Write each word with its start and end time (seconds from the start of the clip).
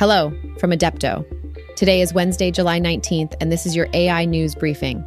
Hello 0.00 0.32
from 0.58 0.70
Adepto. 0.70 1.26
Today 1.76 2.00
is 2.00 2.14
Wednesday, 2.14 2.50
July 2.50 2.80
19th, 2.80 3.34
and 3.38 3.52
this 3.52 3.66
is 3.66 3.76
your 3.76 3.86
AI 3.92 4.24
news 4.24 4.54
briefing. 4.54 5.04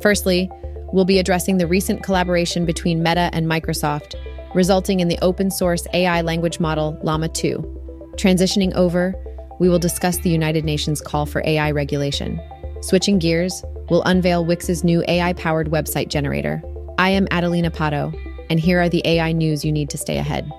Firstly, 0.00 0.50
we'll 0.90 1.04
be 1.04 1.18
addressing 1.18 1.58
the 1.58 1.66
recent 1.66 2.02
collaboration 2.02 2.64
between 2.64 3.02
Meta 3.02 3.28
and 3.34 3.46
Microsoft, 3.46 4.14
resulting 4.54 5.00
in 5.00 5.08
the 5.08 5.18
open 5.20 5.50
source 5.50 5.86
AI 5.92 6.22
language 6.22 6.60
model 6.60 6.98
Llama 7.02 7.28
2. 7.28 7.58
Transitioning 8.16 8.72
over, 8.72 9.14
we 9.60 9.68
will 9.68 9.78
discuss 9.78 10.16
the 10.16 10.30
United 10.30 10.64
Nations 10.64 11.02
call 11.02 11.26
for 11.26 11.42
AI 11.44 11.70
regulation. 11.70 12.40
Switching 12.80 13.18
gears, 13.18 13.62
we'll 13.90 14.02
unveil 14.04 14.46
Wix's 14.46 14.82
new 14.82 15.04
AI 15.08 15.34
powered 15.34 15.68
website 15.68 16.08
generator. 16.08 16.62
I 16.96 17.10
am 17.10 17.28
Adelina 17.30 17.70
Pato, 17.70 18.18
and 18.48 18.58
here 18.58 18.80
are 18.80 18.88
the 18.88 19.06
AI 19.06 19.32
news 19.32 19.62
you 19.62 19.72
need 19.72 19.90
to 19.90 19.98
stay 19.98 20.16
ahead. 20.16 20.50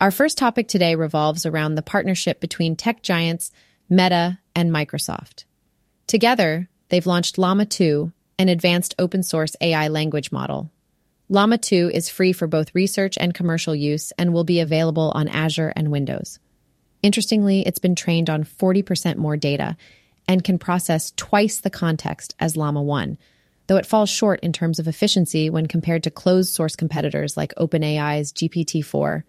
Our 0.00 0.10
first 0.10 0.38
topic 0.38 0.66
today 0.66 0.94
revolves 0.94 1.44
around 1.44 1.74
the 1.74 1.82
partnership 1.82 2.40
between 2.40 2.74
tech 2.74 3.02
giants 3.02 3.52
Meta 3.90 4.38
and 4.54 4.70
Microsoft. 4.70 5.44
Together, 6.06 6.70
they've 6.88 7.06
launched 7.06 7.36
Llama 7.36 7.66
2, 7.66 8.10
an 8.38 8.48
advanced 8.48 8.94
open 8.98 9.22
source 9.22 9.56
AI 9.60 9.88
language 9.88 10.32
model. 10.32 10.70
Llama 11.28 11.58
2 11.58 11.90
is 11.92 12.08
free 12.08 12.32
for 12.32 12.46
both 12.46 12.74
research 12.74 13.18
and 13.20 13.34
commercial 13.34 13.76
use 13.76 14.10
and 14.12 14.32
will 14.32 14.44
be 14.44 14.60
available 14.60 15.12
on 15.14 15.28
Azure 15.28 15.74
and 15.76 15.90
Windows. 15.90 16.38
Interestingly, 17.02 17.66
it's 17.66 17.78
been 17.78 17.94
trained 17.94 18.30
on 18.30 18.44
40% 18.44 19.16
more 19.16 19.36
data 19.36 19.76
and 20.26 20.42
can 20.42 20.58
process 20.58 21.12
twice 21.14 21.60
the 21.60 21.68
context 21.68 22.34
as 22.40 22.56
Llama 22.56 22.82
1, 22.82 23.18
though 23.66 23.76
it 23.76 23.84
falls 23.84 24.08
short 24.08 24.40
in 24.40 24.54
terms 24.54 24.78
of 24.78 24.88
efficiency 24.88 25.50
when 25.50 25.66
compared 25.66 26.04
to 26.04 26.10
closed 26.10 26.54
source 26.54 26.74
competitors 26.74 27.36
like 27.36 27.54
OpenAI's 27.56 28.32
GPT 28.32 28.82
4 28.82 29.26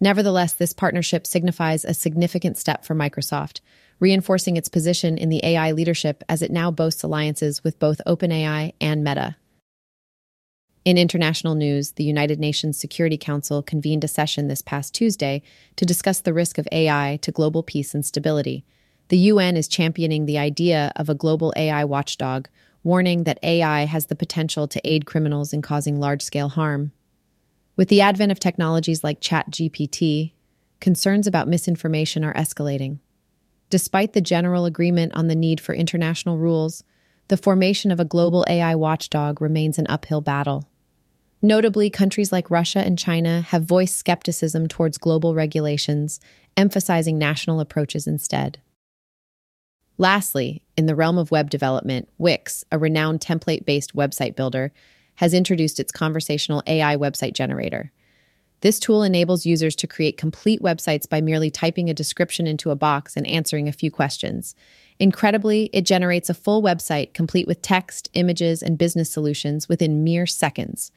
Nevertheless, 0.00 0.52
this 0.52 0.72
partnership 0.72 1.26
signifies 1.26 1.84
a 1.84 1.94
significant 1.94 2.56
step 2.56 2.84
for 2.84 2.94
Microsoft, 2.94 3.60
reinforcing 3.98 4.56
its 4.56 4.68
position 4.68 5.18
in 5.18 5.28
the 5.28 5.44
AI 5.44 5.72
leadership 5.72 6.22
as 6.28 6.40
it 6.40 6.52
now 6.52 6.70
boasts 6.70 7.02
alliances 7.02 7.64
with 7.64 7.78
both 7.78 8.00
OpenAI 8.06 8.74
and 8.80 9.02
Meta. 9.02 9.36
In 10.84 10.96
international 10.96 11.54
news, 11.54 11.92
the 11.92 12.04
United 12.04 12.38
Nations 12.38 12.78
Security 12.78 13.18
Council 13.18 13.62
convened 13.62 14.04
a 14.04 14.08
session 14.08 14.48
this 14.48 14.62
past 14.62 14.94
Tuesday 14.94 15.42
to 15.76 15.84
discuss 15.84 16.20
the 16.20 16.32
risk 16.32 16.56
of 16.56 16.68
AI 16.70 17.18
to 17.22 17.32
global 17.32 17.62
peace 17.62 17.94
and 17.94 18.06
stability. 18.06 18.64
The 19.08 19.18
UN 19.18 19.56
is 19.56 19.68
championing 19.68 20.26
the 20.26 20.38
idea 20.38 20.92
of 20.96 21.08
a 21.08 21.14
global 21.14 21.52
AI 21.56 21.84
watchdog, 21.84 22.48
warning 22.84 23.24
that 23.24 23.38
AI 23.42 23.84
has 23.84 24.06
the 24.06 24.16
potential 24.16 24.68
to 24.68 24.80
aid 24.88 25.04
criminals 25.04 25.52
in 25.52 25.60
causing 25.60 25.98
large 25.98 26.22
scale 26.22 26.50
harm. 26.50 26.92
With 27.78 27.88
the 27.90 28.00
advent 28.00 28.32
of 28.32 28.40
technologies 28.40 29.04
like 29.04 29.20
ChatGPT, 29.20 30.32
concerns 30.80 31.28
about 31.28 31.46
misinformation 31.46 32.24
are 32.24 32.34
escalating. 32.34 32.98
Despite 33.70 34.14
the 34.14 34.20
general 34.20 34.64
agreement 34.64 35.14
on 35.14 35.28
the 35.28 35.36
need 35.36 35.60
for 35.60 35.76
international 35.76 36.38
rules, 36.38 36.82
the 37.28 37.36
formation 37.36 37.92
of 37.92 38.00
a 38.00 38.04
global 38.04 38.44
AI 38.48 38.74
watchdog 38.74 39.40
remains 39.40 39.78
an 39.78 39.86
uphill 39.88 40.20
battle. 40.20 40.68
Notably, 41.40 41.88
countries 41.88 42.32
like 42.32 42.50
Russia 42.50 42.80
and 42.80 42.98
China 42.98 43.42
have 43.42 43.62
voiced 43.62 43.96
skepticism 43.96 44.66
towards 44.66 44.98
global 44.98 45.36
regulations, 45.36 46.18
emphasizing 46.56 47.16
national 47.16 47.60
approaches 47.60 48.08
instead. 48.08 48.58
Lastly, 49.98 50.64
in 50.76 50.86
the 50.86 50.96
realm 50.96 51.16
of 51.16 51.30
web 51.30 51.48
development, 51.48 52.08
Wix, 52.18 52.64
a 52.72 52.78
renowned 52.78 53.20
template 53.20 53.64
based 53.64 53.94
website 53.94 54.34
builder, 54.34 54.72
has 55.18 55.34
introduced 55.34 55.80
its 55.80 55.90
conversational 55.90 56.62
AI 56.68 56.96
website 56.96 57.32
generator. 57.32 57.90
This 58.60 58.78
tool 58.78 59.02
enables 59.02 59.44
users 59.44 59.74
to 59.76 59.88
create 59.88 60.16
complete 60.16 60.62
websites 60.62 61.08
by 61.08 61.20
merely 61.20 61.50
typing 61.50 61.90
a 61.90 61.94
description 61.94 62.46
into 62.46 62.70
a 62.70 62.76
box 62.76 63.16
and 63.16 63.26
answering 63.26 63.66
a 63.66 63.72
few 63.72 63.90
questions. 63.90 64.54
Incredibly, 65.00 65.70
it 65.72 65.82
generates 65.82 66.30
a 66.30 66.34
full 66.34 66.62
website 66.62 67.14
complete 67.14 67.48
with 67.48 67.62
text, 67.62 68.08
images, 68.14 68.62
and 68.62 68.78
business 68.78 69.10
solutions 69.10 69.68
within 69.68 70.04
mere 70.04 70.24
seconds. 70.24 70.92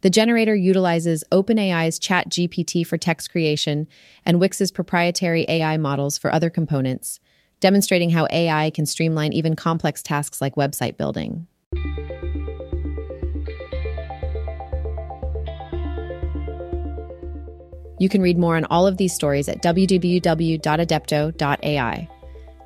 The 0.00 0.10
generator 0.10 0.54
utilizes 0.54 1.22
OpenAI's 1.30 2.00
ChatGPT 2.00 2.86
for 2.86 2.96
text 2.96 3.30
creation 3.30 3.88
and 4.24 4.40
Wix's 4.40 4.70
proprietary 4.70 5.44
AI 5.50 5.76
models 5.76 6.16
for 6.16 6.32
other 6.32 6.48
components, 6.48 7.20
demonstrating 7.60 8.10
how 8.10 8.26
AI 8.30 8.70
can 8.70 8.86
streamline 8.86 9.34
even 9.34 9.54
complex 9.54 10.02
tasks 10.02 10.40
like 10.40 10.54
website 10.54 10.96
building. 10.96 11.46
You 17.98 18.08
can 18.08 18.22
read 18.22 18.38
more 18.38 18.56
on 18.56 18.64
all 18.66 18.86
of 18.86 18.96
these 18.96 19.14
stories 19.14 19.48
at 19.48 19.62
www.adepto.ai. 19.62 22.08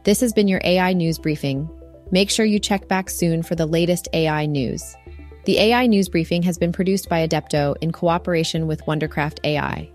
This 0.02 0.20
has 0.20 0.32
been 0.32 0.48
your 0.48 0.60
AI 0.64 0.92
News 0.92 1.18
Briefing. 1.18 1.68
Make 2.10 2.30
sure 2.30 2.44
you 2.44 2.58
check 2.58 2.88
back 2.88 3.10
soon 3.10 3.42
for 3.42 3.54
the 3.54 3.66
latest 3.66 4.08
AI 4.12 4.46
news. 4.46 4.96
The 5.44 5.58
AI 5.58 5.86
News 5.86 6.08
Briefing 6.08 6.42
has 6.42 6.58
been 6.58 6.72
produced 6.72 7.08
by 7.08 7.26
Adepto 7.26 7.76
in 7.80 7.92
cooperation 7.92 8.66
with 8.66 8.84
Wondercraft 8.86 9.38
AI. 9.44 9.90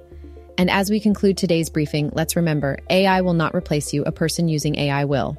And 0.58 0.70
as 0.70 0.90
we 0.90 1.00
conclude 1.00 1.38
today's 1.38 1.70
briefing, 1.70 2.12
let's 2.14 2.36
remember 2.36 2.80
AI 2.90 3.22
will 3.22 3.34
not 3.34 3.54
replace 3.54 3.94
you, 3.94 4.04
a 4.04 4.12
person 4.12 4.48
using 4.48 4.78
AI 4.78 5.06
will. 5.06 5.38